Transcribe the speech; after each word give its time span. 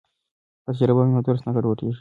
که 0.63 0.63
تجربه 0.71 1.01
وي 1.03 1.11
نو 1.15 1.21
درس 1.27 1.41
نه 1.45 1.51
ګډوډیږي. 1.55 1.89